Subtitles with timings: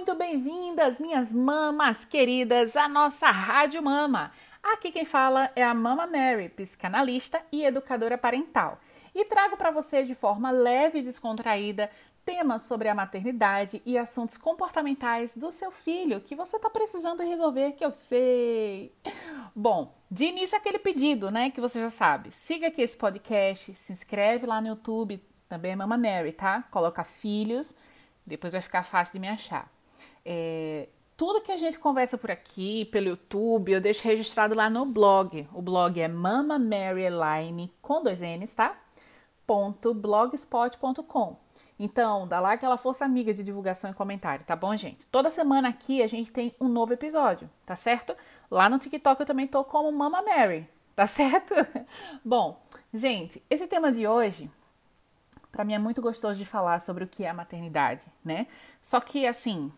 [0.00, 4.32] muito bem-vindas, minhas mamas queridas, à nossa Rádio Mama.
[4.62, 8.80] Aqui quem fala é a Mama Mary, psicanalista e educadora parental.
[9.14, 11.90] E trago para você de forma leve e descontraída
[12.24, 17.72] temas sobre a maternidade e assuntos comportamentais do seu filho que você está precisando resolver,
[17.72, 18.94] que eu sei.
[19.54, 22.30] Bom, de início aquele pedido, né, que você já sabe.
[22.32, 26.62] Siga aqui esse podcast, se inscreve lá no YouTube, também é Mama Mary, tá?
[26.70, 27.76] Coloca filhos
[28.26, 29.68] depois vai ficar fácil de me achar.
[30.24, 34.86] É, tudo que a gente conversa por aqui, pelo YouTube, eu deixo registrado lá no
[34.86, 35.46] blog.
[35.52, 38.76] O blog é Mama Mary Line com dois N's, tá?
[39.94, 41.36] Blogspot.com.
[41.78, 45.06] Então, dá lá aquela força amiga de divulgação e comentário, tá bom, gente?
[45.06, 48.14] Toda semana aqui a gente tem um novo episódio, tá certo?
[48.50, 51.54] Lá no TikTok eu também tô como Mama Mary, tá certo?
[52.24, 52.60] bom,
[52.94, 54.50] gente, esse tema de hoje
[55.50, 58.46] para mim é muito gostoso de falar sobre o que é a maternidade, né?
[58.80, 59.72] Só que, assim,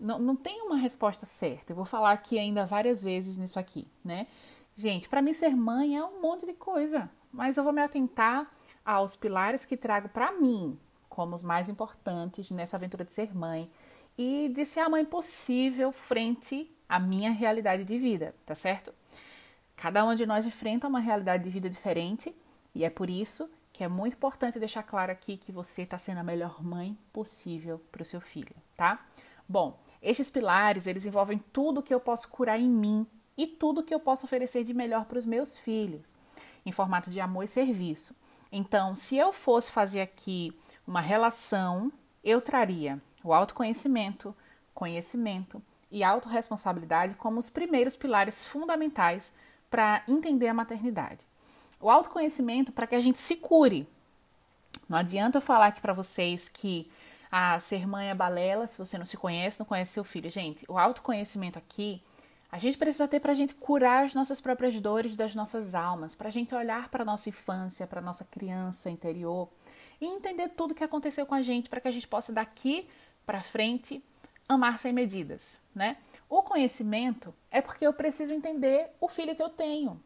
[0.00, 1.72] não, não tem uma resposta certa.
[1.72, 4.26] Eu vou falar aqui ainda várias vezes nisso aqui, né?
[4.74, 8.50] Gente, para mim ser mãe é um monte de coisa, mas eu vou me atentar
[8.84, 13.70] aos pilares que trago para mim como os mais importantes nessa aventura de ser mãe
[14.16, 18.94] e de ser a mãe possível frente à minha realidade de vida, tá certo?
[19.76, 22.34] Cada um de nós enfrenta uma realidade de vida diferente
[22.74, 26.18] e é por isso que é muito importante deixar claro aqui que você está sendo
[26.18, 29.04] a melhor mãe possível para o seu filho, tá?
[29.50, 33.04] Bom, estes pilares eles envolvem tudo que eu posso curar em mim
[33.36, 36.14] e tudo que eu posso oferecer de melhor para os meus filhos,
[36.64, 38.14] em formato de amor e serviço.
[38.52, 41.92] Então, se eu fosse fazer aqui uma relação,
[42.22, 44.32] eu traria o autoconhecimento,
[44.72, 49.34] conhecimento e autorresponsabilidade como os primeiros pilares fundamentais
[49.68, 51.26] para entender a maternidade
[51.80, 53.88] o autoconhecimento para que a gente se cure.
[54.88, 56.90] Não adianta eu falar aqui para vocês que
[57.30, 60.30] a ser mãe é balela se você não se conhece, não conhece seu filho.
[60.30, 62.02] Gente, o autoconhecimento aqui
[62.52, 66.16] a gente precisa ter para a gente curar as nossas próprias dores das nossas almas,
[66.16, 69.48] para a gente olhar para a nossa infância, para a nossa criança interior
[70.00, 72.88] e entender tudo que aconteceu com a gente para que a gente possa daqui
[73.24, 74.02] para frente
[74.48, 75.96] amar sem medidas, né?
[76.28, 80.02] O conhecimento é porque eu preciso entender o filho que eu tenho,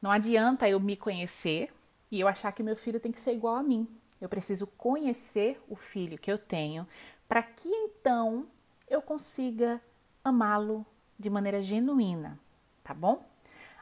[0.00, 1.72] não adianta eu me conhecer
[2.10, 3.86] e eu achar que meu filho tem que ser igual a mim.
[4.20, 6.86] Eu preciso conhecer o filho que eu tenho
[7.28, 8.46] para que então
[8.88, 9.80] eu consiga
[10.22, 10.84] amá-lo
[11.18, 12.38] de maneira genuína,
[12.82, 13.24] tá bom?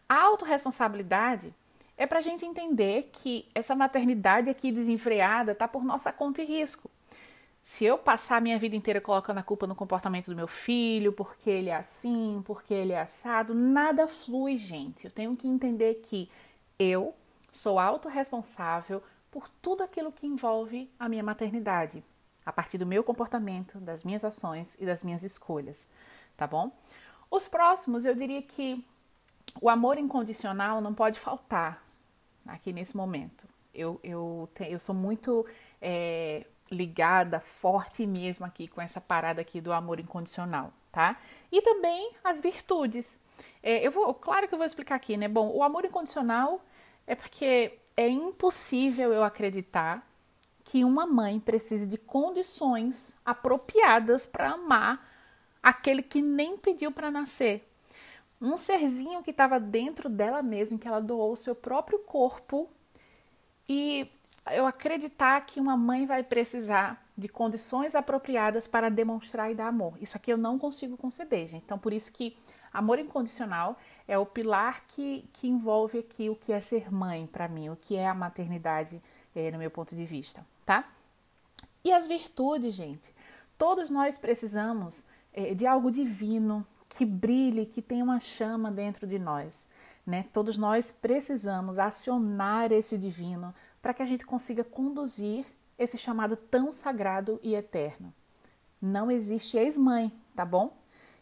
[0.09, 1.55] A autorresponsabilidade
[1.97, 6.45] é para a gente entender que essa maternidade aqui desenfreada está por nossa conta e
[6.45, 6.91] risco.
[7.63, 11.13] Se eu passar a minha vida inteira colocando a culpa no comportamento do meu filho,
[11.13, 15.05] porque ele é assim, porque ele é assado, nada flui, gente.
[15.05, 16.31] Eu tenho que entender que
[16.79, 17.15] eu
[17.53, 22.05] sou autorresponsável por tudo aquilo que envolve a minha maternidade,
[22.45, 25.91] a partir do meu comportamento, das minhas ações e das minhas escolhas,
[26.37, 26.73] tá bom?
[27.31, 28.85] Os próximos, eu diria que
[29.61, 31.85] o amor incondicional não pode faltar
[32.47, 33.47] aqui nesse momento.
[33.75, 35.47] Eu, eu, eu sou muito
[35.81, 41.21] é, ligada, forte mesmo aqui com essa parada aqui do amor incondicional, tá?
[41.53, 43.21] E também as virtudes.
[43.63, 45.29] É, eu vou, claro que eu vou explicar aqui, né?
[45.29, 46.61] Bom, o amor incondicional
[47.07, 50.07] é porque é impossível eu acreditar
[50.63, 55.05] que uma mãe precise de condições apropriadas para amar
[55.61, 57.69] aquele que nem pediu para nascer.
[58.41, 62.71] Um serzinho que estava dentro dela mesma, que ela doou o seu próprio corpo
[63.69, 64.07] e
[64.53, 69.95] eu acreditar que uma mãe vai precisar de condições apropriadas para demonstrar e dar amor.
[70.01, 71.65] Isso aqui eu não consigo conceber, gente.
[71.65, 72.37] Então, por isso que
[72.73, 73.77] amor incondicional
[74.09, 77.77] é o pilar que, que envolve aqui o que é ser mãe para mim, o
[77.77, 79.01] que é a maternidade
[79.37, 80.91] é, no meu ponto de vista, tá?
[81.85, 83.15] E as virtudes, gente.
[83.59, 89.19] Todos nós precisamos é, de algo divino que brilhe, que tenha uma chama dentro de
[89.19, 89.69] nós.
[90.07, 90.25] Né?
[90.33, 95.45] Todos nós precisamos acionar esse divino para que a gente consiga conduzir
[95.79, 98.13] esse chamado tão sagrado e eterno.
[98.81, 100.77] Não existe ex-mãe, tá bom?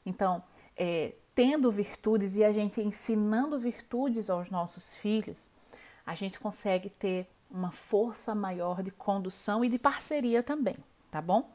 [0.05, 0.43] Então,
[0.77, 5.51] é, tendo virtudes e a gente ensinando virtudes aos nossos filhos,
[6.05, 10.77] a gente consegue ter uma força maior de condução e de parceria também,
[11.11, 11.49] tá bom?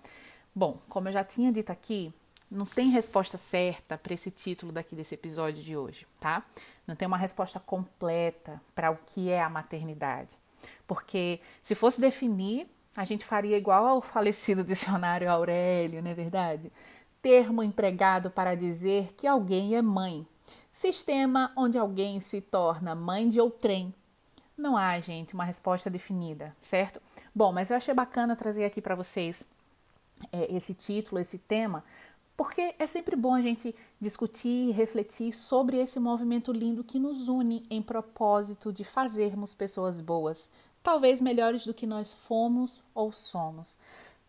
[0.53, 2.13] Bom, como eu já tinha dito aqui,
[2.49, 6.45] não tem resposta certa para esse título daqui desse episódio de hoje, tá?
[6.85, 10.29] Não tem uma resposta completa para o que é a maternidade.
[10.85, 16.71] Porque se fosse definir, a gente faria igual ao falecido dicionário Aurélio, não é verdade?
[17.21, 20.25] Termo empregado para dizer que alguém é mãe.
[20.71, 23.93] Sistema onde alguém se torna mãe de outrem.
[24.57, 27.01] Não há, gente, uma resposta definida, certo?
[27.33, 29.43] Bom, mas eu achei bacana trazer aqui para vocês
[30.31, 31.83] é, esse título, esse tema,
[32.37, 37.27] porque é sempre bom a gente discutir e refletir sobre esse movimento lindo que nos
[37.27, 40.49] une em propósito de fazermos pessoas boas,
[40.81, 43.77] talvez melhores do que nós fomos ou somos.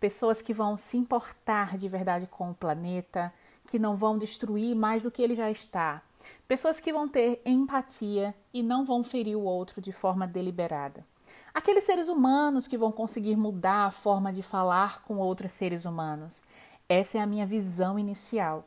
[0.02, 3.32] Pessoas que vão se importar de verdade com o planeta,
[3.64, 6.02] que não vão destruir mais do que ele já está.
[6.48, 11.06] Pessoas que vão ter empatia e não vão ferir o outro de forma deliberada.
[11.54, 16.42] Aqueles seres humanos que vão conseguir mudar a forma de falar com outros seres humanos.
[16.88, 18.64] Essa é a minha visão inicial.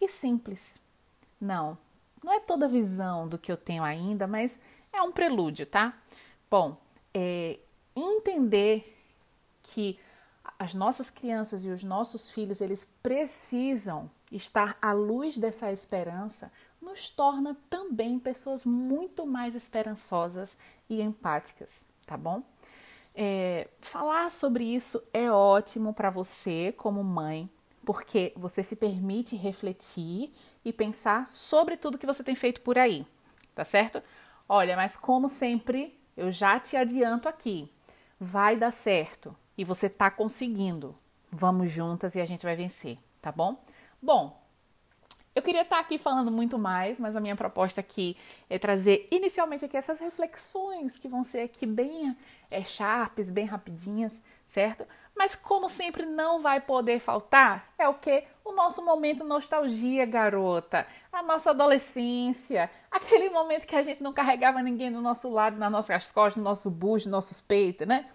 [0.00, 0.80] E simples.
[1.40, 1.76] Não,
[2.22, 4.62] não é toda a visão do que eu tenho ainda, mas
[4.92, 5.92] é um prelúdio, tá?
[6.48, 6.76] Bom,
[7.12, 7.58] é,
[7.96, 8.96] entender
[9.64, 9.98] que
[10.58, 16.50] as nossas crianças e os nossos filhos eles precisam estar à luz dessa esperança
[16.80, 20.56] nos torna também pessoas muito mais esperançosas
[20.88, 22.42] e empáticas, tá bom?
[23.14, 27.50] É, falar sobre isso é ótimo para você como mãe,
[27.84, 30.32] porque você se permite refletir
[30.64, 33.06] e pensar sobre tudo que você tem feito por aí,
[33.54, 34.02] tá certo?
[34.48, 37.72] Olha, mas como sempre, eu já te adianto aqui,
[38.20, 40.94] vai dar certo e você tá conseguindo.
[41.30, 43.62] Vamos juntas e a gente vai vencer, tá bom?
[44.00, 44.40] Bom,
[45.36, 48.16] eu queria estar aqui falando muito mais, mas a minha proposta aqui
[48.48, 52.16] é trazer inicialmente aqui essas reflexões que vão ser aqui bem
[52.50, 54.86] é, sharps, bem rapidinhas, certo?
[55.14, 58.24] Mas como sempre não vai poder faltar, é o que?
[58.42, 60.86] O nosso momento nostalgia, garota.
[61.12, 65.70] A nossa adolescência, aquele momento que a gente não carregava ninguém do nosso lado, nas
[65.70, 68.06] nossas costas, no nosso bucho, nos nossos peitos, né?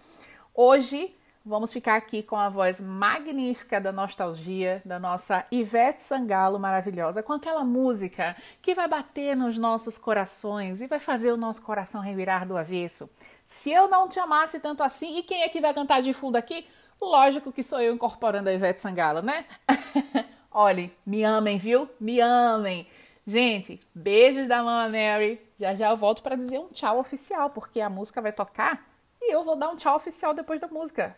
[0.52, 7.22] Hoje vamos ficar aqui com a voz magnífica da nostalgia da nossa Ivete Sangalo maravilhosa,
[7.22, 12.00] com aquela música que vai bater nos nossos corações e vai fazer o nosso coração
[12.00, 13.10] revirar do avesso.
[13.46, 16.36] Se eu não te amasse tanto assim, e quem é que vai cantar de fundo
[16.36, 16.66] aqui?
[17.00, 19.44] Lógico que sou eu incorporando a Ivete Sangalo, né?
[20.50, 21.88] Olhem, me amem, viu?
[21.98, 22.86] Me amem.
[23.26, 25.40] Gente, beijos da Mama Mary.
[25.58, 28.86] Já já eu volto para dizer um tchau oficial, porque a música vai tocar
[29.20, 31.14] e eu vou dar um tchau oficial depois da música.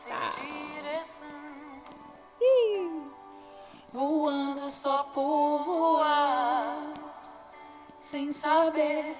[0.00, 0.14] Sem
[0.76, 1.28] direção,
[2.40, 3.04] Ih.
[3.92, 6.94] voando só por voar,
[8.00, 9.14] sem saber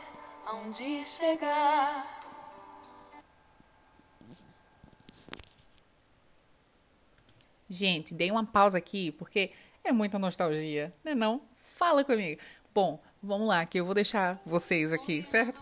[0.46, 2.18] aonde chegar.
[7.68, 9.52] Gente, dei uma pausa aqui porque
[9.84, 11.42] é muita nostalgia, né não?
[11.62, 12.40] Fala comigo.
[12.74, 15.60] Bom, vamos lá, que eu vou deixar vocês aqui, certo?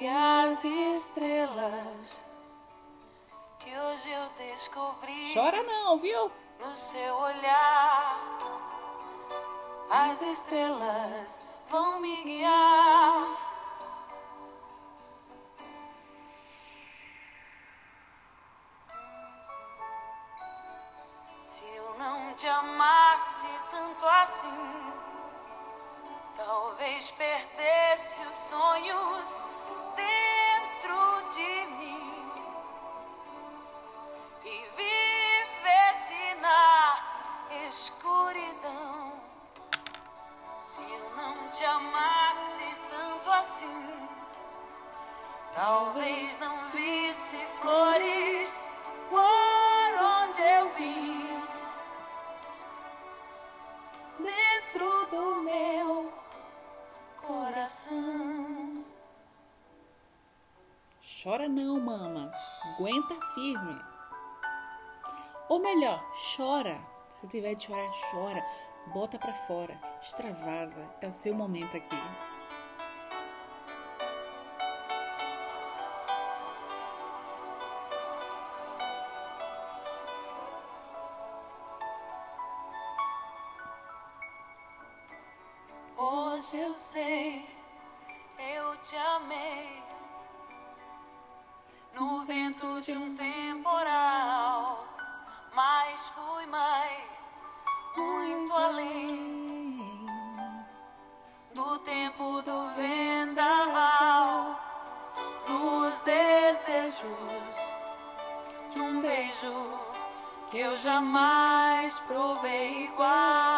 [0.00, 2.20] E as estrelas
[3.58, 5.34] que hoje eu descobri.
[5.34, 6.30] Chora não, viu?
[6.60, 8.38] No seu olhar,
[9.90, 13.22] as estrelas vão me guiar.
[21.42, 24.92] Se eu não te amasse tanto assim,
[26.36, 29.36] talvez perdesse os sonhos
[43.38, 43.98] assim,
[45.54, 48.56] talvez não visse flores
[49.10, 51.28] por onde eu vim.
[54.18, 56.12] Dentro do meu
[57.16, 58.84] coração.
[61.22, 62.30] Chora não, mama.
[62.74, 63.80] Aguenta firme.
[65.48, 66.02] Ou melhor,
[66.36, 66.80] chora.
[67.14, 68.44] Se tiver de chorar, chora
[68.92, 71.96] Bota para fora, extravasa, é o seu momento aqui.
[86.78, 87.44] sei,
[88.38, 89.82] eu te amei.
[91.94, 94.86] No vento de um temporal,
[95.54, 97.32] mas fui mais,
[97.96, 100.06] muito além
[101.52, 104.56] do tempo do vendaval,
[105.48, 107.72] dos desejos,
[108.76, 109.52] num beijo
[110.52, 113.57] que eu jamais provei igual.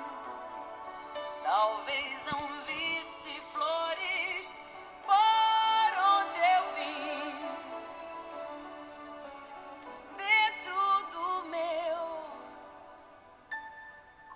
[1.51, 4.55] talvez não visse flores
[5.05, 7.35] por onde eu vim.
[10.15, 10.79] Dentro
[11.11, 11.99] do meu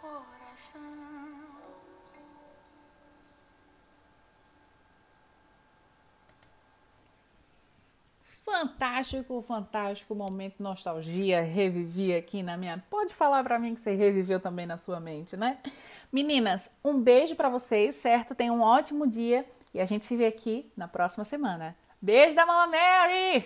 [0.01, 1.15] coração.
[8.43, 12.83] Fantástico, fantástico momento nostalgia, revivi aqui na minha.
[12.89, 15.59] Pode falar pra mim que você reviveu também na sua mente, né?
[16.15, 18.33] Meninas, um beijo pra vocês, certo?
[18.33, 21.75] Tenham um ótimo dia e a gente se vê aqui na próxima semana.
[22.01, 23.43] Beijo da Mama Mary!